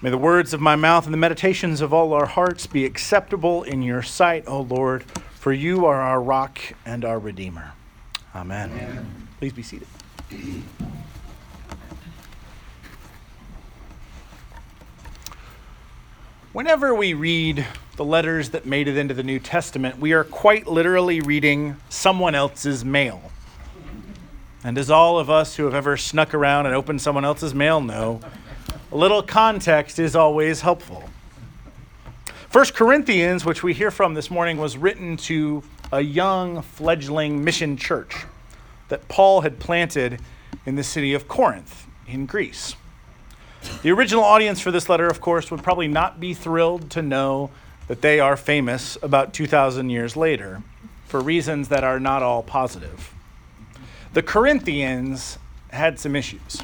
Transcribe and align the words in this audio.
May 0.00 0.10
the 0.10 0.18
words 0.18 0.54
of 0.54 0.60
my 0.60 0.76
mouth 0.76 1.06
and 1.06 1.12
the 1.12 1.18
meditations 1.18 1.80
of 1.80 1.92
all 1.92 2.12
our 2.12 2.26
hearts 2.26 2.68
be 2.68 2.84
acceptable 2.84 3.64
in 3.64 3.82
your 3.82 4.00
sight, 4.00 4.44
O 4.46 4.60
Lord, 4.60 5.02
for 5.34 5.52
you 5.52 5.86
are 5.86 6.00
our 6.00 6.22
rock 6.22 6.60
and 6.86 7.04
our 7.04 7.18
Redeemer. 7.18 7.72
Amen. 8.32 8.70
Amen. 8.70 9.28
Please 9.38 9.52
be 9.52 9.62
seated. 9.64 9.88
Whenever 16.52 16.94
we 16.94 17.14
read 17.14 17.66
the 17.96 18.04
letters 18.04 18.50
that 18.50 18.66
made 18.66 18.86
it 18.86 18.96
into 18.96 19.14
the 19.14 19.24
New 19.24 19.40
Testament, 19.40 19.98
we 19.98 20.12
are 20.12 20.22
quite 20.22 20.68
literally 20.68 21.20
reading 21.20 21.76
someone 21.88 22.36
else's 22.36 22.84
mail. 22.84 23.32
And 24.62 24.78
as 24.78 24.90
all 24.90 25.18
of 25.18 25.28
us 25.28 25.56
who 25.56 25.64
have 25.64 25.74
ever 25.74 25.96
snuck 25.96 26.34
around 26.34 26.66
and 26.66 26.74
opened 26.74 27.00
someone 27.00 27.24
else's 27.24 27.52
mail 27.52 27.80
know, 27.80 28.20
little 28.98 29.22
context 29.22 30.00
is 30.00 30.16
always 30.16 30.60
helpful. 30.60 31.08
First 32.48 32.74
Corinthians, 32.74 33.44
which 33.44 33.62
we 33.62 33.72
hear 33.72 33.92
from 33.92 34.14
this 34.14 34.28
morning, 34.28 34.56
was 34.56 34.76
written 34.76 35.16
to 35.18 35.62
a 35.92 36.00
young, 36.00 36.62
fledgling 36.62 37.44
mission 37.44 37.76
church 37.76 38.26
that 38.88 39.06
Paul 39.06 39.42
had 39.42 39.60
planted 39.60 40.20
in 40.66 40.74
the 40.74 40.82
city 40.82 41.14
of 41.14 41.28
Corinth 41.28 41.86
in 42.08 42.26
Greece. 42.26 42.74
The 43.82 43.92
original 43.92 44.24
audience 44.24 44.60
for 44.60 44.72
this 44.72 44.88
letter, 44.88 45.06
of 45.06 45.20
course, 45.20 45.48
would 45.52 45.62
probably 45.62 45.88
not 45.88 46.18
be 46.18 46.34
thrilled 46.34 46.90
to 46.90 47.00
know 47.00 47.50
that 47.86 48.02
they 48.02 48.18
are 48.18 48.36
famous 48.36 48.98
about 49.00 49.32
2,000 49.32 49.90
years 49.90 50.16
later 50.16 50.62
for 51.06 51.20
reasons 51.20 51.68
that 51.68 51.84
are 51.84 52.00
not 52.00 52.24
all 52.24 52.42
positive. 52.42 53.14
The 54.12 54.22
Corinthians 54.22 55.38
had 55.70 56.00
some 56.00 56.16
issues. 56.16 56.62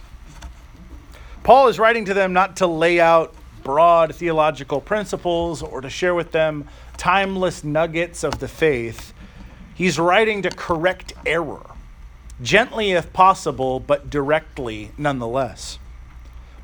Paul 1.44 1.68
is 1.68 1.78
writing 1.78 2.06
to 2.06 2.14
them 2.14 2.32
not 2.32 2.56
to 2.56 2.66
lay 2.66 2.98
out 2.98 3.34
broad 3.62 4.14
theological 4.14 4.80
principles 4.80 5.62
or 5.62 5.82
to 5.82 5.90
share 5.90 6.14
with 6.14 6.32
them 6.32 6.66
timeless 6.96 7.62
nuggets 7.62 8.24
of 8.24 8.38
the 8.38 8.48
faith. 8.48 9.12
He's 9.74 9.98
writing 9.98 10.40
to 10.40 10.50
correct 10.50 11.12
error, 11.26 11.70
gently 12.40 12.92
if 12.92 13.12
possible, 13.12 13.78
but 13.78 14.08
directly 14.08 14.92
nonetheless. 14.96 15.78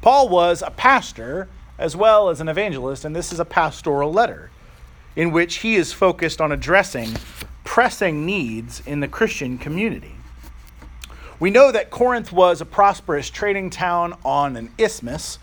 Paul 0.00 0.31
was 0.31 0.62
a 0.62 0.70
pastor 0.70 1.48
as 1.77 1.94
well 1.94 2.31
as 2.31 2.41
an 2.41 2.48
evangelist, 2.48 3.05
and 3.05 3.15
this 3.15 3.34
is 3.34 3.41
a 3.41 3.44
pastoral 3.44 4.11
letter 4.11 4.50
in 5.15 5.31
which 5.31 5.56
he 5.56 5.77
is 5.77 5.92
focused 5.92 6.41
on 6.41 6.53
addressing 6.53 7.17
pressing 7.65 8.25
needs 8.25 8.83
in 8.87 9.00
the 9.00 9.09
Christian 9.09 9.59
community. 9.59 10.15
We 11.41 11.48
know 11.48 11.72
that 11.72 11.88
Corinth 11.88 12.33
was 12.33 12.60
a 12.60 12.66
prosperous 12.66 13.30
trading 13.30 13.70
town 13.70 14.12
on 14.27 14.58
an 14.58 14.70
isthmus 14.77 15.38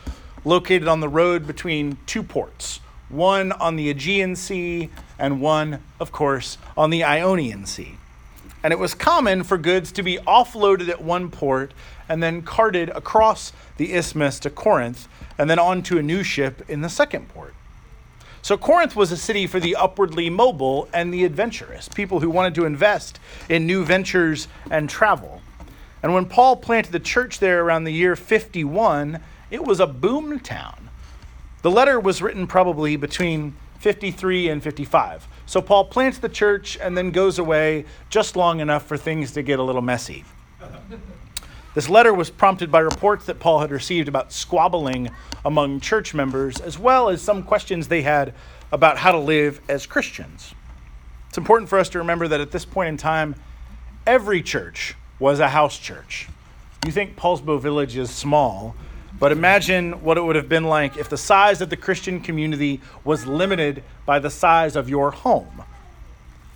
located 0.45 0.87
on 0.87 0.99
the 0.99 1.09
road 1.09 1.47
between 1.47 1.97
two 2.05 2.21
ports, 2.21 2.81
one 3.09 3.51
on 3.51 3.77
the 3.77 3.89
Aegean 3.89 4.35
Sea 4.35 4.91
and 5.17 5.41
one, 5.41 5.81
of 5.99 6.11
course, 6.11 6.59
on 6.77 6.91
the 6.91 7.03
Ionian 7.03 7.65
Sea. 7.65 7.97
And 8.61 8.71
it 8.71 8.77
was 8.77 8.93
common 8.93 9.41
for 9.41 9.57
goods 9.57 9.91
to 9.93 10.03
be 10.03 10.17
offloaded 10.17 10.87
at 10.87 11.01
one 11.01 11.31
port 11.31 11.73
and 12.07 12.21
then 12.21 12.43
carted 12.43 12.89
across 12.89 13.51
the 13.77 13.95
isthmus 13.95 14.39
to 14.41 14.51
Corinth 14.51 15.07
and 15.39 15.49
then 15.49 15.57
onto 15.57 15.97
a 15.97 16.03
new 16.03 16.21
ship 16.21 16.63
in 16.69 16.81
the 16.81 16.89
second 16.89 17.27
port. 17.29 17.55
So, 18.43 18.55
Corinth 18.55 18.95
was 18.95 19.11
a 19.11 19.17
city 19.17 19.47
for 19.47 19.59
the 19.59 19.75
upwardly 19.75 20.29
mobile 20.29 20.89
and 20.93 21.11
the 21.11 21.25
adventurous, 21.25 21.89
people 21.89 22.19
who 22.19 22.29
wanted 22.29 22.53
to 22.53 22.65
invest 22.65 23.19
in 23.49 23.65
new 23.65 23.83
ventures 23.83 24.47
and 24.69 24.87
travel. 24.87 25.41
And 26.03 26.13
when 26.13 26.25
Paul 26.25 26.57
planted 26.57 26.91
the 26.91 26.99
church 26.99 27.39
there 27.39 27.63
around 27.63 27.85
the 27.85 27.91
year 27.91 28.15
51, 28.15 29.19
it 29.49 29.63
was 29.63 29.79
a 29.79 29.87
boom 29.87 30.39
town. 30.39 30.89
The 31.61 31.71
letter 31.71 31.99
was 31.99 32.21
written 32.21 32.47
probably 32.47 32.95
between 32.95 33.55
53 33.79 34.49
and 34.49 34.61
55. 34.61 35.27
So 35.45 35.61
Paul 35.61 35.85
plants 35.85 36.17
the 36.17 36.29
church 36.29 36.77
and 36.81 36.97
then 36.97 37.11
goes 37.11 37.39
away 37.39 37.85
just 38.09 38.35
long 38.35 38.59
enough 38.59 38.85
for 38.85 38.97
things 38.97 39.31
to 39.33 39.41
get 39.41 39.59
a 39.59 39.63
little 39.63 39.81
messy. 39.81 40.25
This 41.73 41.89
letter 41.89 42.13
was 42.13 42.29
prompted 42.29 42.71
by 42.71 42.79
reports 42.79 43.25
that 43.25 43.39
Paul 43.39 43.59
had 43.59 43.71
received 43.71 44.07
about 44.07 44.31
squabbling 44.31 45.11
among 45.45 45.79
church 45.79 46.13
members, 46.13 46.59
as 46.59 46.79
well 46.79 47.09
as 47.09 47.21
some 47.21 47.43
questions 47.43 47.87
they 47.87 48.01
had 48.01 48.33
about 48.71 48.97
how 48.97 49.11
to 49.11 49.19
live 49.19 49.61
as 49.69 49.85
Christians. 49.85 50.55
It's 51.29 51.37
important 51.37 51.69
for 51.69 51.77
us 51.77 51.89
to 51.89 51.99
remember 51.99 52.27
that 52.27 52.41
at 52.41 52.51
this 52.51 52.65
point 52.65 52.89
in 52.89 52.97
time, 52.97 53.35
every 54.07 54.41
church 54.41 54.95
was 55.19 55.39
a 55.39 55.49
house 55.49 55.77
church. 55.77 56.27
You 56.85 56.91
think 56.91 57.15
Poulsbo 57.15 57.59
Village 57.59 57.97
is 57.97 58.09
small, 58.09 58.75
but 59.19 59.31
imagine 59.31 60.03
what 60.03 60.17
it 60.17 60.21
would 60.21 60.35
have 60.35 60.47
been 60.47 60.65
like 60.65 60.97
if 60.97 61.09
the 61.09 61.17
size 61.17 61.59
of 61.61 61.69
the 61.69 61.77
Christian 61.77 62.21
community 62.21 62.81
was 63.03 63.25
limited 63.25 63.83
by 64.05 64.19
the 64.19 64.29
size 64.29 64.75
of 64.75 64.89
your 64.89 65.11
home. 65.11 65.63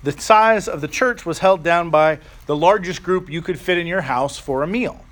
The 0.04 0.12
size 0.12 0.68
of 0.68 0.82
the 0.82 0.88
church 0.88 1.26
was 1.26 1.40
held 1.40 1.64
down 1.64 1.90
by 1.90 2.20
the 2.46 2.56
largest 2.56 3.04
group 3.04 3.30
you 3.30 3.42
could 3.42 3.60
fit 3.60 3.78
in 3.78 3.88
your 3.88 4.02
house 4.02 4.38
for 4.38 4.64
a 4.64 4.68
meal. 4.68 5.04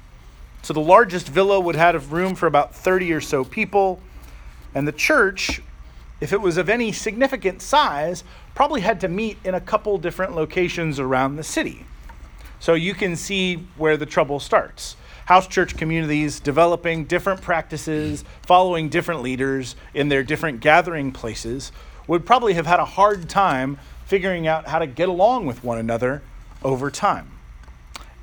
So 0.62 0.74
the 0.74 0.80
largest 0.80 1.28
villa 1.28 1.60
would 1.60 1.76
have 1.76 2.12
room 2.12 2.36
for 2.36 2.48
about 2.48 2.76
30 2.76 3.14
or 3.14 3.22
so 3.22 3.44
people, 3.44 4.00
and 4.76 4.88
the 4.88 4.92
church, 4.92 5.62
if 6.22 6.34
it 6.34 6.42
was 6.42 6.58
of 6.58 6.70
any 6.70 6.92
significant 6.92 7.62
size, 7.62 8.24
probably 8.54 8.81
had 8.81 9.00
to 9.02 9.08
meet 9.08 9.38
in 9.44 9.56
a 9.56 9.62
couple 9.62 9.98
different 9.98 10.36
locations 10.36 11.00
around 11.00 11.36
the 11.36 11.44
city. 11.44 11.86
So 12.59 12.74
you 12.74 12.94
can 12.94 13.16
see 13.16 13.68
where 13.78 13.97
the 13.97 14.06
trouble 14.06 14.40
starts. 14.40 14.96
House 15.25 15.47
church 15.47 15.78
communities 15.78 16.40
developing 16.40 17.06
different 17.06 17.42
practices, 17.42 18.24
following 18.42 18.90
different 18.90 19.22
leaders 19.22 19.75
in 19.94 20.09
their 20.09 20.24
different 20.24 20.59
gathering 20.59 21.12
places 21.12 21.72
would 22.08 22.25
probably 22.25 22.56
have 22.56 22.66
had 22.66 22.80
a 22.80 22.86
hard 22.86 23.30
time 23.30 23.78
figuring 24.06 24.48
out 24.48 24.68
how 24.68 24.80
to 24.80 24.88
get 24.88 25.08
along 25.08 25.46
with 25.46 25.64
one 25.64 25.78
another 25.78 26.24
over 26.64 26.90
time. 26.90 27.31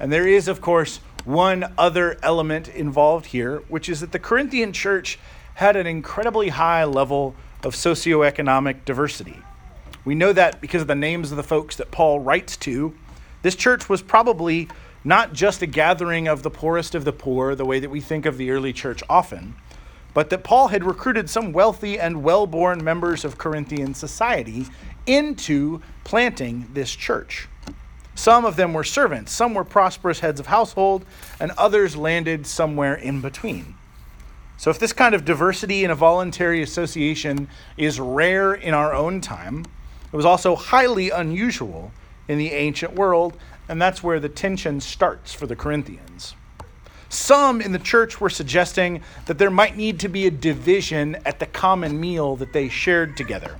And 0.00 0.12
there 0.12 0.26
is, 0.26 0.48
of 0.48 0.60
course, 0.60 0.98
one 1.24 1.72
other 1.78 2.18
element 2.22 2.68
involved 2.68 3.26
here, 3.26 3.58
which 3.68 3.88
is 3.88 4.00
that 4.00 4.12
the 4.12 4.18
Corinthian 4.18 4.72
church 4.72 5.18
had 5.54 5.76
an 5.76 5.86
incredibly 5.86 6.48
high 6.50 6.84
level 6.84 7.34
of 7.62 7.74
socioeconomic 7.74 8.84
diversity. 8.84 9.38
We 10.04 10.14
know 10.14 10.32
that 10.32 10.60
because 10.60 10.82
of 10.82 10.88
the 10.88 10.94
names 10.94 11.30
of 11.30 11.36
the 11.36 11.42
folks 11.42 11.76
that 11.76 11.90
Paul 11.90 12.20
writes 12.20 12.56
to 12.58 12.94
this 13.46 13.54
church 13.54 13.88
was 13.88 14.02
probably 14.02 14.66
not 15.04 15.32
just 15.32 15.62
a 15.62 15.66
gathering 15.66 16.26
of 16.26 16.42
the 16.42 16.50
poorest 16.50 16.96
of 16.96 17.04
the 17.04 17.12
poor, 17.12 17.54
the 17.54 17.64
way 17.64 17.78
that 17.78 17.88
we 17.88 18.00
think 18.00 18.26
of 18.26 18.38
the 18.38 18.50
early 18.50 18.72
church 18.72 19.04
often, 19.08 19.54
but 20.12 20.30
that 20.30 20.42
Paul 20.42 20.66
had 20.66 20.82
recruited 20.82 21.30
some 21.30 21.52
wealthy 21.52 21.96
and 21.96 22.24
well 22.24 22.48
born 22.48 22.82
members 22.82 23.24
of 23.24 23.38
Corinthian 23.38 23.94
society 23.94 24.66
into 25.06 25.80
planting 26.02 26.66
this 26.72 26.90
church. 26.90 27.46
Some 28.16 28.44
of 28.44 28.56
them 28.56 28.72
were 28.72 28.82
servants, 28.82 29.30
some 29.30 29.54
were 29.54 29.62
prosperous 29.62 30.18
heads 30.18 30.40
of 30.40 30.46
household, 30.46 31.06
and 31.38 31.52
others 31.52 31.94
landed 31.94 32.48
somewhere 32.48 32.96
in 32.96 33.20
between. 33.20 33.76
So, 34.56 34.70
if 34.70 34.80
this 34.80 34.92
kind 34.92 35.14
of 35.14 35.24
diversity 35.24 35.84
in 35.84 35.92
a 35.92 35.94
voluntary 35.94 36.62
association 36.62 37.46
is 37.76 38.00
rare 38.00 38.54
in 38.54 38.74
our 38.74 38.92
own 38.92 39.20
time, 39.20 39.66
it 40.12 40.16
was 40.16 40.26
also 40.26 40.56
highly 40.56 41.10
unusual 41.10 41.92
in 42.28 42.38
the 42.38 42.52
ancient 42.52 42.94
world, 42.94 43.36
and 43.68 43.80
that's 43.80 44.02
where 44.02 44.20
the 44.20 44.28
tension 44.28 44.80
starts 44.80 45.32
for 45.32 45.46
the 45.46 45.56
Corinthians. 45.56 46.34
Some 47.08 47.60
in 47.60 47.72
the 47.72 47.78
church 47.78 48.20
were 48.20 48.30
suggesting 48.30 49.02
that 49.26 49.38
there 49.38 49.50
might 49.50 49.76
need 49.76 50.00
to 50.00 50.08
be 50.08 50.26
a 50.26 50.30
division 50.30 51.16
at 51.24 51.38
the 51.38 51.46
common 51.46 52.00
meal 52.00 52.36
that 52.36 52.52
they 52.52 52.68
shared 52.68 53.16
together, 53.16 53.58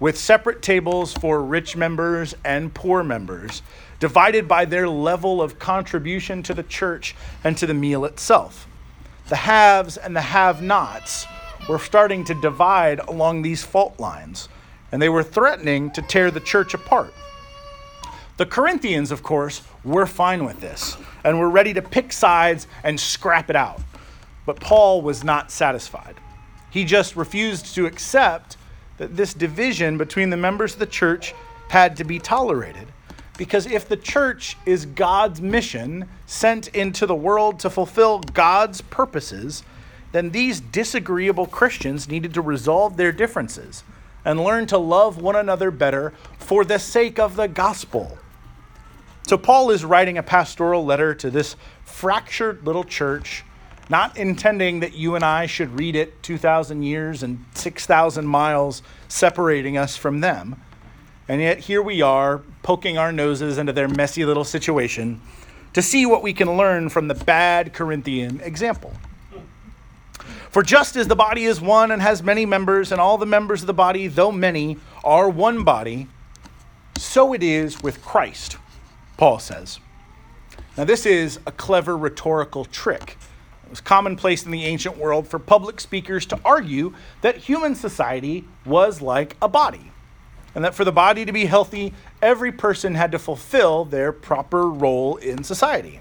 with 0.00 0.16
separate 0.16 0.62
tables 0.62 1.12
for 1.12 1.42
rich 1.42 1.76
members 1.76 2.34
and 2.44 2.72
poor 2.72 3.02
members, 3.04 3.62
divided 4.00 4.48
by 4.48 4.64
their 4.64 4.88
level 4.88 5.42
of 5.42 5.58
contribution 5.58 6.42
to 6.44 6.54
the 6.54 6.62
church 6.62 7.14
and 7.44 7.58
to 7.58 7.66
the 7.66 7.74
meal 7.74 8.04
itself. 8.04 8.66
The 9.28 9.36
haves 9.36 9.98
and 9.98 10.16
the 10.16 10.22
have 10.22 10.62
nots 10.62 11.26
were 11.68 11.78
starting 11.78 12.24
to 12.24 12.40
divide 12.40 13.00
along 13.00 13.42
these 13.42 13.62
fault 13.62 14.00
lines, 14.00 14.48
and 14.90 15.02
they 15.02 15.10
were 15.10 15.22
threatening 15.22 15.90
to 15.90 16.00
tear 16.00 16.30
the 16.30 16.40
church 16.40 16.72
apart. 16.72 17.12
The 18.38 18.46
Corinthians, 18.46 19.10
of 19.10 19.24
course, 19.24 19.62
were 19.82 20.06
fine 20.06 20.44
with 20.44 20.60
this 20.60 20.96
and 21.24 21.40
were 21.40 21.50
ready 21.50 21.74
to 21.74 21.82
pick 21.82 22.12
sides 22.12 22.68
and 22.84 22.98
scrap 22.98 23.50
it 23.50 23.56
out. 23.56 23.80
But 24.46 24.60
Paul 24.60 25.02
was 25.02 25.24
not 25.24 25.50
satisfied. 25.50 26.14
He 26.70 26.84
just 26.84 27.16
refused 27.16 27.74
to 27.74 27.86
accept 27.86 28.56
that 28.98 29.16
this 29.16 29.34
division 29.34 29.98
between 29.98 30.30
the 30.30 30.36
members 30.36 30.74
of 30.74 30.78
the 30.78 30.86
church 30.86 31.34
had 31.68 31.96
to 31.96 32.04
be 32.04 32.20
tolerated. 32.20 32.86
Because 33.36 33.66
if 33.66 33.88
the 33.88 33.96
church 33.96 34.56
is 34.64 34.86
God's 34.86 35.40
mission 35.40 36.08
sent 36.26 36.68
into 36.68 37.06
the 37.06 37.16
world 37.16 37.58
to 37.58 37.70
fulfill 37.70 38.20
God's 38.20 38.82
purposes, 38.82 39.64
then 40.12 40.30
these 40.30 40.60
disagreeable 40.60 41.46
Christians 41.46 42.08
needed 42.08 42.34
to 42.34 42.40
resolve 42.40 42.96
their 42.96 43.10
differences 43.10 43.82
and 44.24 44.44
learn 44.44 44.66
to 44.66 44.78
love 44.78 45.20
one 45.20 45.34
another 45.34 45.72
better 45.72 46.12
for 46.38 46.64
the 46.64 46.78
sake 46.78 47.18
of 47.18 47.34
the 47.34 47.48
gospel. 47.48 48.16
So, 49.28 49.36
Paul 49.36 49.68
is 49.72 49.84
writing 49.84 50.16
a 50.16 50.22
pastoral 50.22 50.86
letter 50.86 51.14
to 51.16 51.30
this 51.30 51.54
fractured 51.84 52.64
little 52.64 52.82
church, 52.82 53.44
not 53.90 54.16
intending 54.16 54.80
that 54.80 54.94
you 54.94 55.16
and 55.16 55.22
I 55.22 55.44
should 55.44 55.78
read 55.78 55.96
it 55.96 56.22
2,000 56.22 56.82
years 56.82 57.22
and 57.22 57.44
6,000 57.52 58.26
miles 58.26 58.80
separating 59.06 59.76
us 59.76 59.98
from 59.98 60.20
them. 60.20 60.58
And 61.28 61.42
yet 61.42 61.58
here 61.58 61.82
we 61.82 62.00
are, 62.00 62.40
poking 62.62 62.96
our 62.96 63.12
noses 63.12 63.58
into 63.58 63.74
their 63.74 63.86
messy 63.86 64.24
little 64.24 64.44
situation 64.44 65.20
to 65.74 65.82
see 65.82 66.06
what 66.06 66.22
we 66.22 66.32
can 66.32 66.56
learn 66.56 66.88
from 66.88 67.08
the 67.08 67.14
bad 67.14 67.74
Corinthian 67.74 68.40
example. 68.40 68.94
For 70.48 70.62
just 70.62 70.96
as 70.96 71.06
the 71.06 71.16
body 71.16 71.44
is 71.44 71.60
one 71.60 71.90
and 71.90 72.00
has 72.00 72.22
many 72.22 72.46
members, 72.46 72.92
and 72.92 72.98
all 72.98 73.18
the 73.18 73.26
members 73.26 73.60
of 73.60 73.66
the 73.66 73.74
body, 73.74 74.06
though 74.06 74.32
many, 74.32 74.78
are 75.04 75.28
one 75.28 75.64
body, 75.64 76.08
so 76.96 77.34
it 77.34 77.42
is 77.42 77.82
with 77.82 78.00
Christ, 78.00 78.56
Paul 79.18 79.40
says. 79.40 79.80
Now, 80.78 80.84
this 80.84 81.04
is 81.04 81.40
a 81.44 81.52
clever 81.52 81.98
rhetorical 81.98 82.64
trick. 82.64 83.18
It 83.64 83.70
was 83.70 83.80
commonplace 83.80 84.46
in 84.46 84.52
the 84.52 84.64
ancient 84.64 84.96
world 84.96 85.28
for 85.28 85.38
public 85.38 85.80
speakers 85.80 86.24
to 86.26 86.40
argue 86.44 86.94
that 87.20 87.36
human 87.36 87.74
society 87.74 88.44
was 88.64 89.02
like 89.02 89.36
a 89.42 89.48
body, 89.48 89.90
and 90.54 90.64
that 90.64 90.74
for 90.74 90.84
the 90.84 90.92
body 90.92 91.24
to 91.24 91.32
be 91.32 91.46
healthy, 91.46 91.92
every 92.22 92.52
person 92.52 92.94
had 92.94 93.12
to 93.12 93.18
fulfill 93.18 93.84
their 93.84 94.12
proper 94.12 94.68
role 94.68 95.16
in 95.16 95.44
society. 95.44 96.00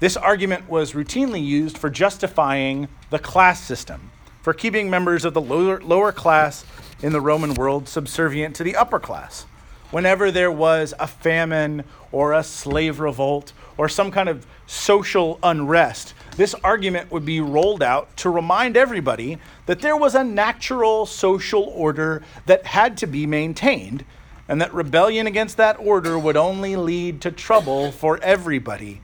This 0.00 0.16
argument 0.16 0.68
was 0.68 0.92
routinely 0.92 1.44
used 1.44 1.76
for 1.76 1.90
justifying 1.90 2.86
the 3.10 3.18
class 3.18 3.60
system, 3.60 4.12
for 4.42 4.54
keeping 4.54 4.88
members 4.88 5.24
of 5.24 5.34
the 5.34 5.40
lower, 5.40 5.80
lower 5.80 6.12
class 6.12 6.64
in 7.02 7.12
the 7.12 7.20
Roman 7.20 7.54
world 7.54 7.88
subservient 7.88 8.54
to 8.56 8.62
the 8.62 8.76
upper 8.76 9.00
class. 9.00 9.44
Whenever 9.90 10.30
there 10.30 10.52
was 10.52 10.92
a 10.98 11.06
famine 11.06 11.82
or 12.12 12.34
a 12.34 12.42
slave 12.42 13.00
revolt 13.00 13.52
or 13.78 13.88
some 13.88 14.10
kind 14.10 14.28
of 14.28 14.46
social 14.66 15.38
unrest, 15.42 16.12
this 16.36 16.54
argument 16.62 17.10
would 17.10 17.24
be 17.24 17.40
rolled 17.40 17.82
out 17.82 18.14
to 18.18 18.28
remind 18.28 18.76
everybody 18.76 19.38
that 19.64 19.80
there 19.80 19.96
was 19.96 20.14
a 20.14 20.22
natural 20.22 21.06
social 21.06 21.62
order 21.62 22.22
that 22.44 22.66
had 22.66 22.98
to 22.98 23.06
be 23.06 23.26
maintained, 23.26 24.04
and 24.46 24.60
that 24.60 24.72
rebellion 24.74 25.26
against 25.26 25.56
that 25.56 25.78
order 25.78 26.18
would 26.18 26.36
only 26.36 26.76
lead 26.76 27.20
to 27.22 27.30
trouble 27.30 27.90
for 27.90 28.18
everybody. 28.22 29.00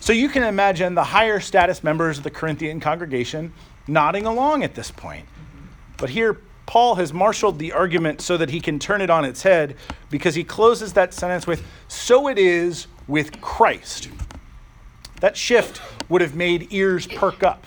So 0.00 0.12
you 0.14 0.30
can 0.30 0.42
imagine 0.42 0.94
the 0.94 1.04
higher 1.04 1.38
status 1.40 1.84
members 1.84 2.18
of 2.18 2.24
the 2.24 2.30
Corinthian 2.30 2.80
congregation 2.80 3.52
nodding 3.86 4.24
along 4.24 4.62
at 4.62 4.74
this 4.74 4.90
point. 4.90 5.26
But 5.98 6.10
here, 6.10 6.40
Paul 6.68 6.96
has 6.96 7.14
marshaled 7.14 7.58
the 7.58 7.72
argument 7.72 8.20
so 8.20 8.36
that 8.36 8.50
he 8.50 8.60
can 8.60 8.78
turn 8.78 9.00
it 9.00 9.08
on 9.08 9.24
its 9.24 9.42
head 9.42 9.74
because 10.10 10.34
he 10.34 10.44
closes 10.44 10.92
that 10.92 11.14
sentence 11.14 11.46
with, 11.46 11.64
So 11.88 12.28
it 12.28 12.38
is 12.38 12.88
with 13.06 13.40
Christ. 13.40 14.10
That 15.22 15.34
shift 15.34 15.80
would 16.10 16.20
have 16.20 16.34
made 16.34 16.70
ears 16.70 17.06
perk 17.06 17.42
up. 17.42 17.66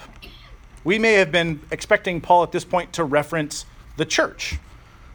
We 0.83 0.99
may 0.99 1.13
have 1.13 1.31
been 1.31 1.61
expecting 1.71 2.21
Paul 2.21 2.43
at 2.43 2.51
this 2.51 2.63
point 2.63 2.93
to 2.93 3.03
reference 3.03 3.65
the 3.97 4.05
church. 4.05 4.59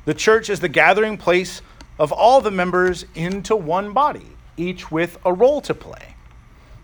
The 0.04 0.14
church 0.14 0.50
is 0.50 0.58
the 0.58 0.68
gathering 0.68 1.16
place 1.16 1.62
of 1.96 2.10
all 2.10 2.40
the 2.40 2.50
members 2.50 3.04
into 3.14 3.54
one 3.54 3.92
body, 3.92 4.26
each 4.56 4.90
with 4.90 5.16
a 5.24 5.32
role 5.32 5.60
to 5.60 5.74
play. 5.74 6.16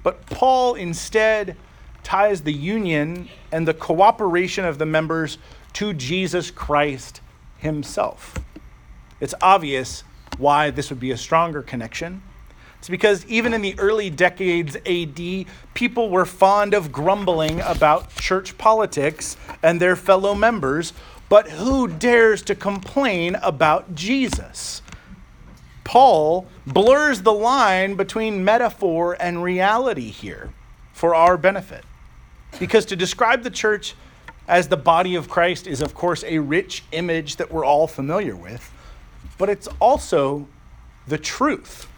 But 0.05 0.25
Paul 0.27 0.77
instead 0.77 1.57
ties 2.05 2.43
the 2.43 2.53
union 2.53 3.29
and 3.51 3.67
the 3.67 3.75
cooperation 3.75 4.65
of 4.65 4.79
the 4.79 4.87
members 4.87 5.39
to 5.75 5.93
Jesus 5.93 6.51
Christ 6.51 7.21
himself. 7.59 8.39
It's 9.21 9.35
obvious 9.41 10.05
why 10.39 10.71
this 10.71 10.91
would 10.91 11.01
be 11.01 11.11
a 11.11 11.17
stronger 11.17 11.63
connection. 11.63 12.23
It's 12.79 12.89
because 12.89 13.25
even 13.27 13.55
in 13.55 13.63
the 13.63 13.79
early 13.79 14.11
decades 14.11 14.77
AD, 14.85 15.47
people 15.73 16.11
were 16.11 16.27
fond 16.27 16.75
of 16.75 16.91
grumbling 16.91 17.61
about 17.61 18.13
church 18.17 18.59
politics 18.59 19.37
and 19.63 19.81
their 19.81 19.95
fellow 19.95 20.35
members, 20.35 20.93
but 21.29 21.49
who 21.51 21.87
dares 21.87 22.43
to 22.43 22.57
complain 22.57 23.37
about 23.37 23.95
Jesus? 23.95 24.83
Paul 25.85 26.49
blurs 26.67 27.23
the 27.23 27.33
line 27.33 27.95
between 27.95 28.45
metaphor 28.45 29.17
and 29.21 29.43
reality 29.43 30.11
here 30.11 30.51
for 30.93 31.15
our 31.15 31.37
benefit. 31.37 31.85
Because 32.59 32.85
to 32.87 32.97
describe 32.97 33.45
the 33.45 33.51
church 33.51 33.95
as 34.53 34.69
the 34.69 34.77
body 34.77 35.15
of 35.15 35.31
Christ 35.31 35.67
is, 35.67 35.81
of 35.81 35.95
course, 35.95 36.23
a 36.25 36.39
rich 36.39 36.85
image 36.93 37.37
that 37.37 37.51
we're 37.51 37.65
all 37.65 37.87
familiar 37.87 38.37
with, 38.37 38.71
but 39.39 39.49
it's 39.49 39.67
also 39.81 40.47
the 41.07 41.17
truth. 41.17 41.89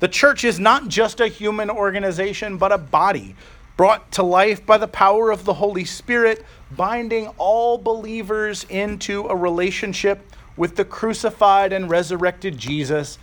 The 0.00 0.08
church 0.08 0.42
is 0.42 0.58
not 0.58 0.88
just 0.88 1.20
a 1.20 1.28
human 1.28 1.70
organization, 1.70 2.58
but 2.58 2.72
a 2.72 2.76
body 2.76 3.36
brought 3.76 4.10
to 4.12 4.24
life 4.24 4.66
by 4.66 4.78
the 4.78 4.88
power 4.88 5.30
of 5.30 5.44
the 5.44 5.54
Holy 5.54 5.84
Spirit, 5.84 6.44
binding 6.72 7.28
all 7.38 7.78
believers 7.78 8.66
into 8.68 9.28
a 9.28 9.36
relationship 9.36 10.32
with 10.56 10.74
the 10.74 10.84
crucified 10.84 11.72
and 11.72 11.88
resurrected 11.88 12.58
Jesus, 12.58 13.16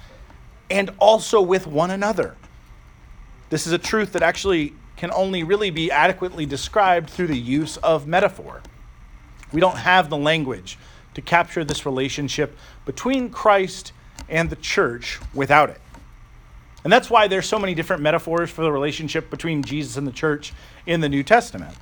and 0.70 0.90
also 1.00 1.42
with 1.42 1.68
one 1.68 1.92
another. 1.92 2.38
This 3.50 3.68
is 3.68 3.74
a 3.74 3.78
truth 3.78 4.14
that 4.14 4.24
actually 4.24 4.74
can 5.04 5.12
only 5.14 5.44
really 5.44 5.70
be 5.70 5.92
adequately 5.92 6.46
described 6.46 7.10
through 7.10 7.28
the 7.28 7.38
use 7.38 7.76
of 7.76 8.08
metaphor. 8.08 8.62
We 9.52 9.60
don't 9.60 9.76
have 9.76 10.10
the 10.10 10.16
language 10.16 10.78
to 11.16 11.22
capture 11.22 11.66
this 11.66 11.86
relationship 11.86 12.58
between 12.86 13.30
Christ 13.30 13.92
and 14.30 14.50
the 14.50 14.56
church 14.56 15.20
without 15.34 15.70
it. 15.70 15.82
And 16.86 16.94
that's 16.94 17.10
why 17.10 17.28
there's 17.28 17.46
so 17.46 17.60
many 17.60 17.76
different 17.76 18.02
metaphors 18.02 18.50
for 18.50 18.62
the 18.62 18.72
relationship 18.72 19.30
between 19.30 19.62
Jesus 19.62 19.98
and 19.98 20.08
the 20.08 20.12
church 20.14 20.54
in 20.86 21.02
the 21.02 21.10
New 21.10 21.22
Testament. 21.22 21.76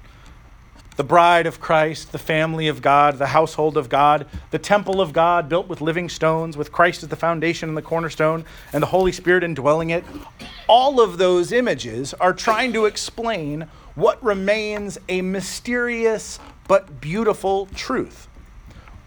The 1.01 1.07
bride 1.07 1.47
of 1.47 1.59
Christ, 1.59 2.11
the 2.11 2.19
family 2.19 2.67
of 2.67 2.83
God, 2.83 3.17
the 3.17 3.25
household 3.25 3.75
of 3.75 3.89
God, 3.89 4.27
the 4.51 4.59
temple 4.59 5.01
of 5.01 5.13
God 5.13 5.49
built 5.49 5.67
with 5.67 5.81
living 5.81 6.07
stones, 6.09 6.55
with 6.55 6.71
Christ 6.71 7.01
as 7.01 7.09
the 7.09 7.15
foundation 7.15 7.69
and 7.69 7.75
the 7.75 7.81
cornerstone, 7.81 8.45
and 8.71 8.83
the 8.83 8.87
Holy 8.87 9.11
Spirit 9.11 9.43
indwelling 9.43 9.89
it. 9.89 10.03
All 10.67 11.01
of 11.01 11.17
those 11.17 11.51
images 11.51 12.13
are 12.13 12.33
trying 12.33 12.71
to 12.73 12.85
explain 12.85 13.61
what 13.95 14.23
remains 14.23 14.99
a 15.09 15.23
mysterious 15.23 16.39
but 16.67 17.01
beautiful 17.01 17.65
truth. 17.73 18.27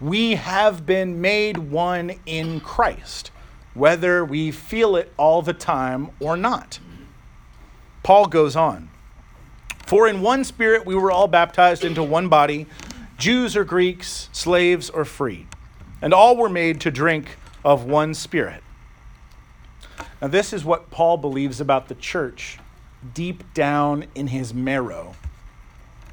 We 0.01 0.35
have 0.35 0.85
been 0.85 1.21
made 1.21 1.59
one 1.59 2.19
in 2.27 2.59
Christ 2.59 3.31
whether 3.73 4.25
we 4.25 4.51
feel 4.51 4.97
it 4.97 5.13
all 5.17 5.43
the 5.43 5.55
time 5.55 6.11
or 6.19 6.37
not. 6.37 6.81
Paul 8.03 8.27
goes 8.27 8.57
on 8.57 8.91
For 9.95 10.09
in 10.09 10.23
one 10.23 10.43
spirit 10.43 10.85
we 10.85 10.97
were 10.97 11.13
all 11.13 11.29
baptized 11.29 11.85
into 11.85 12.03
one 12.03 12.27
body, 12.29 12.67
Jews 13.17 13.57
or 13.57 13.63
Greeks, 13.63 14.29
slaves 14.33 14.91
or 14.91 15.05
free, 15.05 15.47
and 16.03 16.13
all 16.13 16.37
were 16.37 16.49
made 16.49 16.81
to 16.81 16.91
drink 16.91 17.37
of 17.65 17.85
one 17.85 18.13
spirit. 18.15 18.65
Now, 20.21 20.27
this 20.27 20.53
is 20.53 20.65
what 20.65 20.91
Paul 20.91 21.17
believes 21.17 21.61
about 21.61 21.87
the 21.87 21.95
church 21.95 22.59
deep 23.15 23.45
down 23.55 24.07
in 24.17 24.27
his 24.27 24.53
marrow 24.53 25.15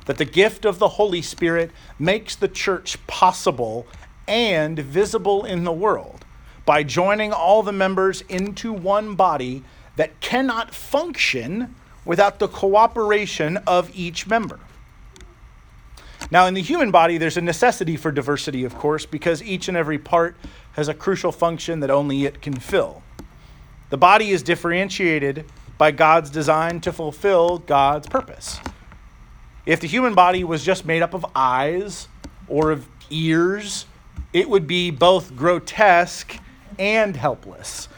that 0.05 0.19
the 0.19 0.25
gift 0.25 0.63
of 0.63 0.77
the 0.77 0.89
Holy 0.89 1.23
Spirit 1.23 1.71
makes 1.97 2.35
the 2.35 2.47
church 2.47 3.03
possible 3.07 3.87
and 4.27 4.77
visible 4.77 5.43
in 5.43 5.63
the 5.63 5.73
world 5.73 6.23
by 6.67 6.83
joining 6.83 7.33
all 7.33 7.63
the 7.63 7.71
members 7.71 8.21
into 8.29 8.73
one 8.73 9.15
body 9.15 9.63
that 9.95 10.19
cannot 10.19 10.71
function 10.71 11.73
without 12.05 12.39
the 12.39 12.47
cooperation 12.47 13.57
of 13.67 13.91
each 13.95 14.27
member. 14.27 14.59
Now, 16.29 16.45
in 16.47 16.53
the 16.53 16.61
human 16.61 16.91
body, 16.91 17.17
there's 17.17 17.37
a 17.37 17.41
necessity 17.41 17.97
for 17.97 18.11
diversity, 18.11 18.63
of 18.63 18.75
course, 18.75 19.05
because 19.05 19.43
each 19.43 19.67
and 19.67 19.75
every 19.75 19.99
part 19.99 20.35
has 20.73 20.87
a 20.87 20.93
crucial 20.93 21.31
function 21.31 21.81
that 21.81 21.89
only 21.89 22.25
it 22.25 22.41
can 22.41 22.53
fill. 22.53 23.03
The 23.89 23.97
body 23.97 24.29
is 24.29 24.41
differentiated 24.41 25.45
by 25.77 25.91
God's 25.91 26.29
design 26.29 26.79
to 26.81 26.93
fulfill 26.93 27.57
God's 27.57 28.07
purpose. 28.07 28.59
If 29.65 29.81
the 29.81 29.87
human 29.87 30.13
body 30.13 30.43
was 30.43 30.63
just 30.63 30.85
made 30.85 31.01
up 31.01 31.13
of 31.13 31.25
eyes 31.35 32.07
or 32.47 32.71
of 32.71 32.87
ears, 33.09 33.85
it 34.31 34.49
would 34.49 34.67
be 34.67 34.91
both 34.91 35.35
grotesque 35.35 36.39
and 36.79 37.15
helpless. 37.15 37.89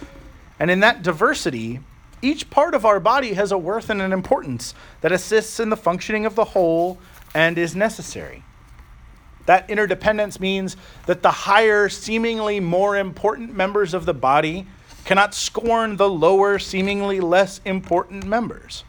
And 0.59 0.71
in 0.71 0.79
that 0.79 1.03
diversity, 1.03 1.79
each 2.23 2.49
part 2.49 2.73
of 2.73 2.85
our 2.85 2.99
body 2.99 3.33
has 3.33 3.51
a 3.51 3.57
worth 3.57 3.89
and 3.89 4.01
an 4.01 4.13
importance 4.13 4.73
that 5.01 5.11
assists 5.11 5.59
in 5.59 5.69
the 5.69 5.77
functioning 5.77 6.25
of 6.25 6.35
the 6.35 6.45
whole 6.45 6.97
and 7.35 7.57
is 7.57 7.75
necessary. 7.75 8.43
That 9.45 9.69
interdependence 9.69 10.39
means 10.39 10.77
that 11.05 11.21
the 11.21 11.31
higher, 11.31 11.89
seemingly 11.89 12.59
more 12.59 12.95
important 12.95 13.53
members 13.53 13.93
of 13.93 14.05
the 14.05 14.13
body 14.13 14.65
cannot 15.03 15.33
scorn 15.33 15.97
the 15.97 16.09
lower, 16.09 16.57
seemingly 16.57 17.19
less 17.19 17.59
important 17.65 18.25
members. 18.25 18.85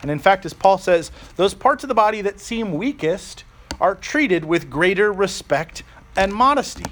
And 0.00 0.10
in 0.10 0.20
fact, 0.20 0.46
as 0.46 0.52
Paul 0.52 0.78
says, 0.78 1.10
those 1.34 1.54
parts 1.54 1.82
of 1.82 1.88
the 1.88 1.94
body 1.94 2.20
that 2.20 2.38
seem 2.38 2.74
weakest 2.74 3.42
are 3.80 3.96
treated 3.96 4.44
with 4.44 4.70
greater 4.70 5.12
respect 5.12 5.82
and 6.16 6.32
modesty. 6.32 6.86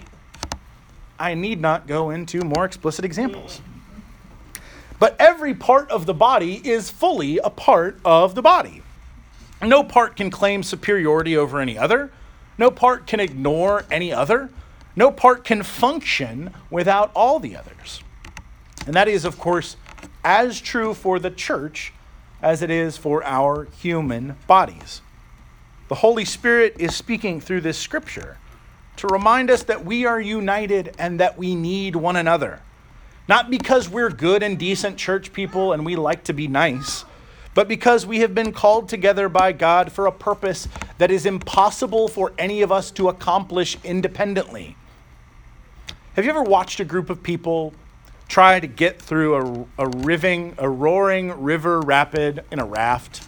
I 1.18 1.34
need 1.34 1.60
not 1.60 1.86
go 1.86 2.10
into 2.10 2.40
more 2.40 2.64
explicit 2.64 3.04
examples. 3.04 3.60
But 4.98 5.16
every 5.18 5.54
part 5.54 5.90
of 5.90 6.06
the 6.06 6.14
body 6.14 6.60
is 6.66 6.90
fully 6.90 7.38
a 7.38 7.50
part 7.50 7.98
of 8.04 8.34
the 8.34 8.42
body. 8.42 8.82
No 9.62 9.82
part 9.82 10.16
can 10.16 10.30
claim 10.30 10.62
superiority 10.62 11.36
over 11.36 11.60
any 11.60 11.76
other. 11.78 12.12
No 12.58 12.70
part 12.70 13.06
can 13.06 13.20
ignore 13.20 13.84
any 13.90 14.12
other. 14.12 14.50
No 14.94 15.10
part 15.10 15.44
can 15.44 15.62
function 15.62 16.54
without 16.70 17.10
all 17.14 17.38
the 17.38 17.56
others. 17.56 18.02
And 18.86 18.94
that 18.94 19.08
is, 19.08 19.24
of 19.24 19.38
course, 19.38 19.76
as 20.24 20.60
true 20.60 20.94
for 20.94 21.18
the 21.18 21.30
church 21.30 21.92
as 22.42 22.62
it 22.62 22.70
is 22.70 22.96
for 22.96 23.24
our 23.24 23.64
human 23.78 24.36
bodies. 24.46 25.02
The 25.88 25.96
Holy 25.96 26.24
Spirit 26.24 26.76
is 26.78 26.94
speaking 26.94 27.40
through 27.40 27.60
this 27.62 27.78
scripture 27.78 28.38
to 28.96 29.06
remind 29.08 29.50
us 29.50 29.62
that 29.64 29.84
we 29.84 30.06
are 30.06 30.20
united 30.20 30.94
and 30.98 31.20
that 31.20 31.38
we 31.38 31.54
need 31.54 31.96
one 31.96 32.16
another. 32.16 32.60
Not 33.28 33.50
because 33.50 33.88
we're 33.88 34.10
good 34.10 34.42
and 34.42 34.58
decent 34.58 34.96
church 34.96 35.32
people 35.32 35.72
and 35.72 35.84
we 35.84 35.96
like 35.96 36.24
to 36.24 36.32
be 36.32 36.46
nice, 36.46 37.04
but 37.54 37.66
because 37.66 38.06
we 38.06 38.20
have 38.20 38.34
been 38.34 38.52
called 38.52 38.88
together 38.88 39.28
by 39.28 39.52
God 39.52 39.90
for 39.90 40.06
a 40.06 40.12
purpose 40.12 40.68
that 40.98 41.10
is 41.10 41.26
impossible 41.26 42.06
for 42.06 42.32
any 42.38 42.62
of 42.62 42.70
us 42.70 42.90
to 42.92 43.08
accomplish 43.08 43.78
independently. 43.82 44.76
Have 46.14 46.24
you 46.24 46.30
ever 46.30 46.42
watched 46.42 46.80
a 46.80 46.84
group 46.84 47.10
of 47.10 47.22
people 47.22 47.74
try 48.28 48.60
to 48.60 48.66
get 48.66 49.02
through 49.02 49.66
a, 49.78 49.84
a 49.84 49.88
riving, 49.88 50.54
a 50.58 50.68
roaring 50.68 51.42
river 51.42 51.80
rapid 51.80 52.44
in 52.52 52.58
a 52.58 52.64
raft? 52.64 53.24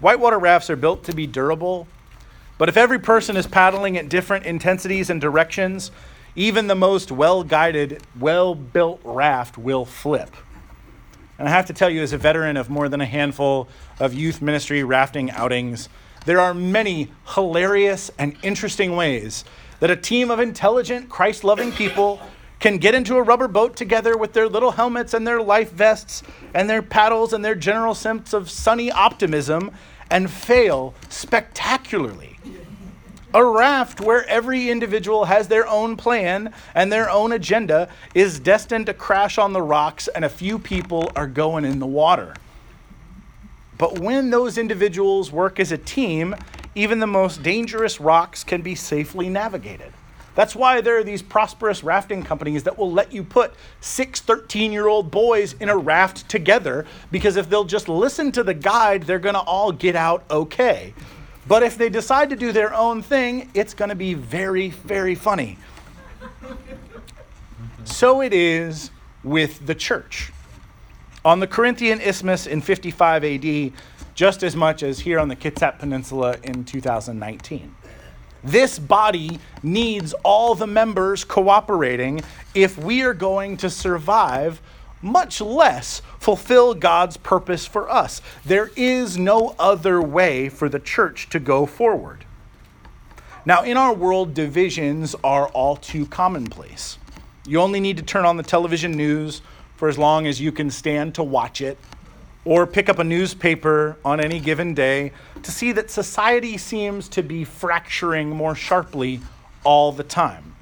Whitewater 0.00 0.38
rafts 0.38 0.70
are 0.70 0.76
built 0.76 1.04
to 1.04 1.14
be 1.14 1.26
durable, 1.26 1.88
but 2.56 2.68
if 2.68 2.76
every 2.76 2.98
person 2.98 3.36
is 3.36 3.46
paddling 3.46 3.96
at 3.96 4.08
different 4.08 4.46
intensities 4.46 5.10
and 5.10 5.20
directions, 5.20 5.90
even 6.36 6.66
the 6.66 6.74
most 6.74 7.12
well 7.12 7.44
guided, 7.44 8.02
well 8.18 8.54
built 8.54 9.00
raft 9.04 9.56
will 9.56 9.84
flip. 9.84 10.34
And 11.38 11.48
I 11.48 11.50
have 11.50 11.66
to 11.66 11.72
tell 11.72 11.90
you, 11.90 12.02
as 12.02 12.12
a 12.12 12.18
veteran 12.18 12.56
of 12.56 12.70
more 12.70 12.88
than 12.88 13.00
a 13.00 13.06
handful 13.06 13.68
of 13.98 14.14
youth 14.14 14.40
ministry 14.40 14.84
rafting 14.84 15.30
outings, 15.32 15.88
there 16.26 16.40
are 16.40 16.54
many 16.54 17.10
hilarious 17.34 18.10
and 18.18 18.36
interesting 18.42 18.96
ways 18.96 19.44
that 19.80 19.90
a 19.90 19.96
team 19.96 20.30
of 20.30 20.40
intelligent, 20.40 21.08
Christ 21.08 21.44
loving 21.44 21.72
people 21.72 22.20
can 22.60 22.78
get 22.78 22.94
into 22.94 23.16
a 23.16 23.22
rubber 23.22 23.48
boat 23.48 23.76
together 23.76 24.16
with 24.16 24.32
their 24.32 24.48
little 24.48 24.70
helmets 24.70 25.12
and 25.12 25.26
their 25.26 25.42
life 25.42 25.70
vests 25.70 26.22
and 26.54 26.70
their 26.70 26.80
paddles 26.80 27.32
and 27.32 27.44
their 27.44 27.54
general 27.54 27.94
sense 27.94 28.32
of 28.32 28.48
sunny 28.48 28.90
optimism 28.90 29.70
and 30.10 30.30
fail 30.30 30.94
spectacularly 31.08 32.33
a 33.34 33.44
raft 33.44 34.00
where 34.00 34.24
every 34.28 34.70
individual 34.70 35.24
has 35.24 35.48
their 35.48 35.66
own 35.66 35.96
plan 35.96 36.54
and 36.74 36.90
their 36.90 37.10
own 37.10 37.32
agenda 37.32 37.88
is 38.14 38.38
destined 38.38 38.86
to 38.86 38.94
crash 38.94 39.38
on 39.38 39.52
the 39.52 39.60
rocks 39.60 40.06
and 40.06 40.24
a 40.24 40.28
few 40.28 40.56
people 40.56 41.10
are 41.16 41.26
going 41.26 41.64
in 41.64 41.80
the 41.80 41.86
water. 41.86 42.34
But 43.76 43.98
when 43.98 44.30
those 44.30 44.56
individuals 44.56 45.32
work 45.32 45.58
as 45.58 45.72
a 45.72 45.78
team, 45.78 46.36
even 46.76 47.00
the 47.00 47.08
most 47.08 47.42
dangerous 47.42 48.00
rocks 48.00 48.44
can 48.44 48.62
be 48.62 48.76
safely 48.76 49.28
navigated. 49.28 49.92
That's 50.36 50.54
why 50.54 50.80
there 50.80 50.98
are 50.98 51.04
these 51.04 51.22
prosperous 51.22 51.82
rafting 51.82 52.22
companies 52.22 52.62
that 52.64 52.78
will 52.78 52.90
let 52.90 53.12
you 53.12 53.24
put 53.24 53.54
six 53.80 54.20
13 54.20 54.70
year 54.70 54.86
old 54.86 55.10
boys 55.10 55.54
in 55.54 55.68
a 55.68 55.76
raft 55.76 56.28
together 56.28 56.86
because 57.10 57.36
if 57.36 57.50
they'll 57.50 57.64
just 57.64 57.88
listen 57.88 58.30
to 58.32 58.44
the 58.44 58.54
guide, 58.54 59.04
they're 59.04 59.18
going 59.18 59.34
to 59.34 59.40
all 59.40 59.72
get 59.72 59.96
out 59.96 60.24
okay. 60.30 60.94
But 61.46 61.62
if 61.62 61.76
they 61.76 61.88
decide 61.88 62.30
to 62.30 62.36
do 62.36 62.52
their 62.52 62.74
own 62.74 63.02
thing, 63.02 63.50
it's 63.54 63.74
going 63.74 63.90
to 63.90 63.94
be 63.94 64.14
very, 64.14 64.70
very 64.70 65.14
funny. 65.14 65.58
so 67.84 68.22
it 68.22 68.32
is 68.32 68.90
with 69.22 69.66
the 69.66 69.74
church. 69.74 70.32
On 71.24 71.40
the 71.40 71.46
Corinthian 71.46 72.00
Isthmus 72.00 72.46
in 72.46 72.60
55 72.60 73.24
AD, 73.24 73.72
just 74.14 74.42
as 74.42 74.54
much 74.54 74.82
as 74.82 75.00
here 75.00 75.18
on 75.18 75.28
the 75.28 75.36
Kitsap 75.36 75.78
Peninsula 75.78 76.36
in 76.44 76.64
2019. 76.64 77.74
This 78.44 78.78
body 78.78 79.38
needs 79.62 80.12
all 80.22 80.54
the 80.54 80.66
members 80.66 81.24
cooperating 81.24 82.20
if 82.54 82.76
we 82.76 83.02
are 83.02 83.14
going 83.14 83.56
to 83.58 83.70
survive 83.70 84.60
much 85.04 85.40
less 85.40 86.00
fulfill 86.18 86.74
God's 86.74 87.16
purpose 87.18 87.66
for 87.66 87.90
us. 87.90 88.22
There 88.44 88.70
is 88.74 89.18
no 89.18 89.54
other 89.58 90.00
way 90.00 90.48
for 90.48 90.68
the 90.68 90.80
church 90.80 91.28
to 91.28 91.38
go 91.38 91.66
forward. 91.66 92.24
Now, 93.46 93.62
in 93.62 93.76
our 93.76 93.92
world, 93.92 94.32
divisions 94.32 95.14
are 95.22 95.48
all 95.48 95.76
too 95.76 96.06
commonplace. 96.06 96.98
You 97.46 97.60
only 97.60 97.78
need 97.78 97.98
to 97.98 98.02
turn 98.02 98.24
on 98.24 98.38
the 98.38 98.42
television 98.42 98.92
news 98.92 99.42
for 99.76 99.88
as 99.88 99.98
long 99.98 100.26
as 100.26 100.40
you 100.40 100.50
can 100.50 100.70
stand 100.70 101.14
to 101.16 101.22
watch 101.22 101.60
it, 101.60 101.76
or 102.46 102.66
pick 102.66 102.88
up 102.88 102.98
a 102.98 103.04
newspaper 103.04 103.98
on 104.04 104.20
any 104.20 104.40
given 104.40 104.72
day 104.72 105.12
to 105.42 105.50
see 105.50 105.72
that 105.72 105.90
society 105.90 106.56
seems 106.56 107.08
to 107.08 107.22
be 107.22 107.44
fracturing 107.44 108.30
more 108.30 108.54
sharply 108.54 109.20
all 109.64 109.92
the 109.92 110.04
time. 110.04 110.54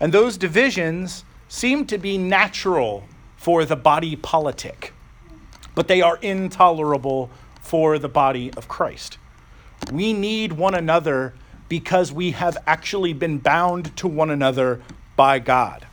And 0.00 0.12
those 0.12 0.36
divisions 0.36 1.24
seem 1.48 1.86
to 1.86 1.96
be 1.96 2.18
natural 2.18 3.04
for 3.42 3.64
the 3.64 3.74
body 3.74 4.14
politic, 4.14 4.92
but 5.74 5.88
they 5.88 6.00
are 6.00 6.16
intolerable 6.18 7.28
for 7.60 7.98
the 7.98 8.08
body 8.08 8.52
of 8.56 8.68
Christ. 8.68 9.18
We 9.90 10.12
need 10.12 10.52
one 10.52 10.76
another 10.76 11.34
because 11.68 12.12
we 12.12 12.30
have 12.30 12.56
actually 12.68 13.12
been 13.12 13.38
bound 13.38 13.96
to 13.96 14.06
one 14.06 14.30
another 14.30 14.80
by 15.16 15.40
God. 15.40 15.88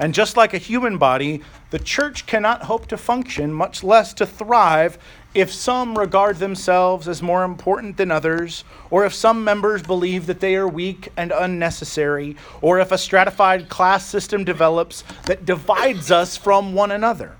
And 0.00 0.12
just 0.12 0.36
like 0.36 0.52
a 0.52 0.58
human 0.58 0.98
body, 0.98 1.42
the 1.70 1.78
church 1.78 2.26
cannot 2.26 2.64
hope 2.64 2.88
to 2.88 2.96
function, 2.96 3.52
much 3.52 3.84
less 3.84 4.12
to 4.14 4.26
thrive, 4.26 4.98
if 5.36 5.52
some 5.52 5.98
regard 5.98 6.36
themselves 6.38 7.06
as 7.06 7.20
more 7.20 7.44
important 7.44 7.98
than 7.98 8.10
others, 8.10 8.64
or 8.88 9.04
if 9.04 9.12
some 9.12 9.44
members 9.44 9.82
believe 9.82 10.24
that 10.24 10.40
they 10.40 10.56
are 10.56 10.66
weak 10.66 11.10
and 11.14 11.30
unnecessary, 11.30 12.34
or 12.62 12.80
if 12.80 12.90
a 12.90 12.96
stratified 12.96 13.68
class 13.68 14.06
system 14.06 14.44
develops 14.44 15.04
that 15.26 15.44
divides 15.44 16.10
us 16.10 16.38
from 16.38 16.72
one 16.72 16.90
another. 16.90 17.36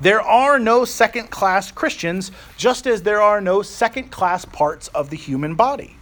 There 0.00 0.20
are 0.20 0.60
no 0.60 0.84
second 0.84 1.30
class 1.30 1.72
Christians, 1.72 2.30
just 2.56 2.86
as 2.86 3.02
there 3.02 3.20
are 3.20 3.40
no 3.40 3.60
second 3.60 4.12
class 4.12 4.44
parts 4.44 4.86
of 4.88 5.10
the 5.10 5.16
human 5.16 5.56
body. 5.56 5.96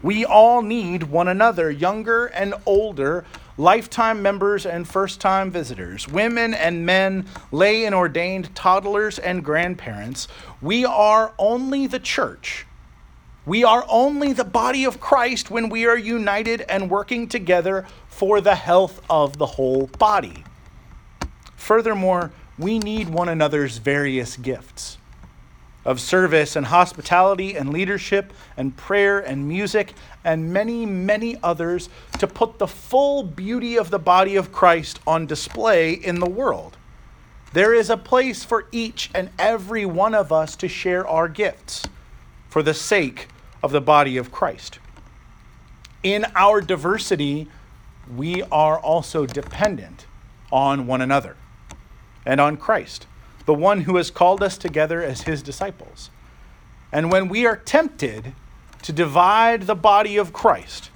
We 0.00 0.24
all 0.24 0.62
need 0.62 1.04
one 1.04 1.26
another, 1.26 1.72
younger 1.72 2.26
and 2.26 2.54
older, 2.66 3.24
lifetime 3.56 4.22
members 4.22 4.64
and 4.66 4.86
first 4.88 5.20
time 5.20 5.50
visitors, 5.50 6.08
women 6.08 6.54
and 6.54 6.86
men, 6.86 7.26
lay 7.50 7.84
and 7.84 7.94
ordained 7.94 8.54
toddlers 8.54 9.18
and 9.18 9.44
grandparents. 9.44 10.28
We 10.60 10.84
are 10.84 11.34
only 11.38 11.86
the 11.86 11.98
church. 11.98 12.66
We 13.44 13.64
are 13.64 13.84
only 13.88 14.32
the 14.32 14.44
body 14.44 14.84
of 14.84 15.00
Christ 15.00 15.50
when 15.50 15.68
we 15.68 15.86
are 15.86 15.98
united 15.98 16.60
and 16.62 16.90
working 16.90 17.28
together 17.28 17.86
for 18.08 18.40
the 18.40 18.54
health 18.54 19.00
of 19.10 19.38
the 19.38 19.46
whole 19.46 19.88
body. 19.98 20.44
Furthermore, 21.56 22.32
we 22.58 22.78
need 22.78 23.08
one 23.08 23.28
another's 23.28 23.78
various 23.78 24.36
gifts 24.36 24.98
of 25.84 26.00
service 26.00 26.56
and 26.56 26.66
hospitality 26.66 27.56
and 27.56 27.72
leadership 27.72 28.32
and 28.56 28.76
prayer 28.76 29.18
and 29.18 29.48
music 29.48 29.94
and 30.24 30.52
many, 30.52 30.86
many 30.86 31.36
others 31.42 31.88
to 32.18 32.26
put 32.26 32.58
the 32.58 32.66
full 32.66 33.22
beauty 33.22 33.76
of 33.76 33.90
the 33.90 33.98
body 33.98 34.36
of 34.36 34.52
Christ 34.52 35.00
on 35.06 35.26
display 35.26 35.92
in 35.92 36.20
the 36.20 36.28
world. 36.28 36.76
There 37.52 37.74
is 37.74 37.90
a 37.90 37.96
place 37.96 38.44
for 38.44 38.66
each 38.72 39.10
and 39.14 39.30
every 39.38 39.84
one 39.84 40.14
of 40.14 40.32
us 40.32 40.56
to 40.56 40.68
share 40.68 41.06
our 41.06 41.28
gifts 41.28 41.84
for 42.48 42.62
the 42.62 42.74
sake 42.74 43.28
of 43.62 43.72
the 43.72 43.80
body 43.80 44.16
of 44.16 44.32
Christ. 44.32 44.78
In 46.02 46.26
our 46.34 46.60
diversity, 46.60 47.48
we 48.16 48.42
are 48.44 48.78
also 48.78 49.26
dependent 49.26 50.06
on 50.50 50.86
one 50.86 51.00
another 51.00 51.36
and 52.24 52.40
on 52.40 52.56
Christ 52.56 53.06
the 53.46 53.54
one 53.54 53.82
who 53.82 53.96
has 53.96 54.10
called 54.10 54.42
us 54.42 54.56
together 54.56 55.02
as 55.02 55.22
his 55.22 55.42
disciples. 55.42 56.10
And 56.92 57.10
when 57.10 57.28
we 57.28 57.46
are 57.46 57.56
tempted 57.56 58.34
to 58.82 58.92
divide 58.92 59.62
the 59.62 59.74
body 59.74 60.16
of 60.16 60.32
Christ 60.32 60.90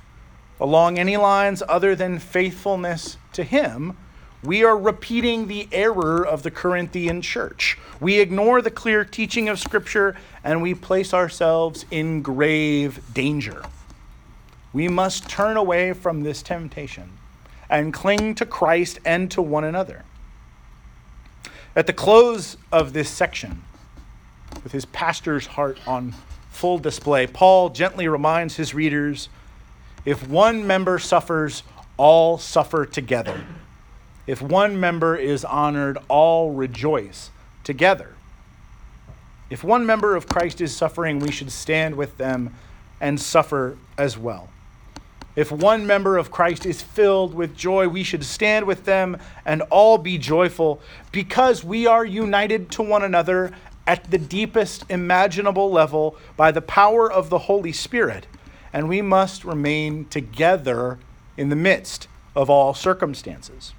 along 0.61 0.99
any 0.99 1.17
lines 1.17 1.63
other 1.69 1.95
than 1.95 2.19
faithfulness 2.19 3.17
to 3.33 3.45
him, 3.45 3.97
we 4.43 4.63
are 4.63 4.79
repeating 4.79 5.47
the 5.49 5.69
error 5.73 6.25
of 6.25 6.43
the 6.43 6.51
Corinthian 6.51 7.21
church. 7.21 7.79
We 8.01 8.21
ignore 8.21 8.63
the 8.63 8.71
clear 8.71 9.05
teaching 9.05 9.49
of 9.49 9.59
Scripture 9.59 10.17
and 10.45 10.63
we 10.63 10.75
place 10.75 11.13
ourselves 11.13 11.85
in 11.91 12.23
grave 12.23 13.01
danger. 13.13 13.63
We 14.73 14.89
must 14.89 15.29
turn 15.29 15.57
away 15.57 15.95
from 15.95 16.23
this 16.23 16.43
temptation 16.43 17.11
and 17.69 17.93
cling 17.93 18.35
to 18.37 18.47
Christ 18.47 19.01
and 19.05 19.31
to 19.33 19.43
one 19.43 19.65
another. 19.65 20.05
At 21.75 21.87
the 21.87 21.93
close 21.93 22.57
of 22.73 22.93
this 22.93 23.09
section, 23.09 23.63
with 24.63 24.73
his 24.73 24.85
pastor's 24.87 25.47
heart 25.47 25.79
on 25.87 26.15
full 26.51 26.79
display, 26.79 27.27
Paul 27.27 27.71
gently 27.71 28.09
reminds 28.09 28.57
his 28.57 28.75
readers 28.75 29.29
if 30.05 30.27
one 30.29 30.67
member 30.67 30.99
suffers, 30.99 31.65
all 31.97 32.39
suffer 32.39 32.87
together. 32.87 33.45
If 34.27 34.41
one 34.41 34.79
member 34.79 35.17
is 35.17 35.45
honored, 35.45 35.99
all 36.09 36.53
rejoice 36.53 37.31
together. 37.65 38.15
If 39.51 39.63
one 39.63 39.87
member 39.87 40.17
of 40.17 40.29
Christ 40.29 40.61
is 40.61 40.75
suffering, 40.75 41.19
we 41.19 41.31
should 41.31 41.51
stand 41.51 41.95
with 41.95 42.17
them 42.19 42.55
and 43.01 43.21
suffer 43.21 43.77
as 43.97 44.19
well. 44.19 44.49
If 45.37 45.53
one 45.53 45.87
member 45.87 46.17
of 46.17 46.31
Christ 46.31 46.65
is 46.65 46.83
filled 46.83 47.35
with 47.35 47.57
joy, 47.57 47.89
we 47.89 48.03
should 48.03 48.25
stand 48.25 48.67
with 48.67 48.87
them 48.87 49.19
and 49.45 49.63
all 49.71 49.99
be 49.99 50.17
joyful 50.17 50.81
because 51.13 51.63
we 51.63 51.87
are 51.87 52.05
united 52.05 52.71
to 52.73 52.83
one 52.83 53.05
another 53.05 53.53
at 53.87 54.11
the 54.11 54.19
deepest 54.19 54.85
imaginable 54.89 55.71
level 55.71 56.17
by 56.37 56.51
the 56.51 56.63
power 56.63 57.11
of 57.11 57.31
the 57.31 57.41
Holy 57.41 57.73
Spirit, 57.73 58.27
and 58.73 58.89
we 58.89 59.03
must 59.03 59.45
remain 59.45 60.07
together 60.07 60.99
in 61.37 61.51
the 61.51 61.57
midst 61.57 62.09
of 62.35 62.51
all 62.51 62.75
circumstances. 62.75 63.75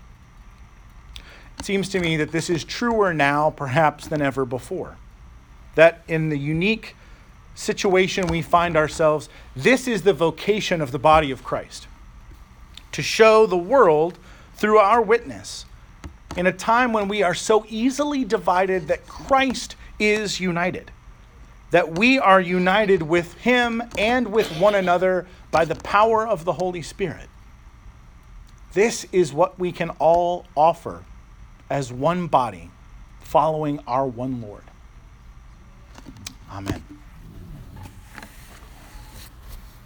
It 1.60 1.66
seems 1.66 1.90
to 1.90 2.00
me 2.00 2.16
that 2.18 2.32
this 2.32 2.50
is 2.50 2.64
truer 2.64 3.14
now, 3.14 3.50
perhaps, 3.50 4.08
than 4.08 4.22
ever 4.22 4.46
before 4.46 4.98
that 5.78 6.02
in 6.08 6.30
the 6.30 6.38
unique 6.38 6.96
situation 7.58 8.28
we 8.28 8.42
find 8.42 8.78
ourselves, 8.78 9.30
this 9.56 9.88
is 9.88 10.04
the 10.04 10.14
vocation 10.14 10.80
of 10.80 10.92
the 10.92 11.00
body 11.00 11.32
of 11.32 11.44
Christ 11.44 11.88
to 12.92 13.02
show 13.02 13.46
the 13.46 13.58
world 13.58 14.18
through 14.56 14.78
our 14.78 15.02
witness 15.02 15.66
in 16.36 16.46
a 16.48 16.52
time 16.52 16.94
when 16.94 17.08
we 17.08 17.24
are 17.24 17.34
so 17.34 17.66
easily 17.68 18.24
divided 18.24 18.88
that 18.88 19.08
Christ 19.08 19.76
is 20.00 20.40
united, 20.40 20.92
that 21.72 21.98
we 21.98 22.20
are 22.20 22.40
united 22.40 23.02
with 23.02 23.34
Him 23.36 23.84
and 23.98 24.32
with 24.32 24.52
one 24.60 24.76
another 24.76 25.28
by 25.52 25.66
the 25.66 25.76
power 25.76 26.28
of 26.28 26.46
the 26.46 26.54
Holy 26.54 26.82
Spirit. 26.82 27.28
This 28.74 29.06
is 29.12 29.34
what 29.34 29.58
we 29.58 29.72
can 29.72 29.90
all 29.92 30.46
offer 30.56 31.04
as 31.70 31.92
one 31.92 32.28
body 32.28 32.70
following 33.22 33.80
our 33.88 34.06
one 34.06 34.42
Lord. 34.42 34.64
Amen. 36.52 36.97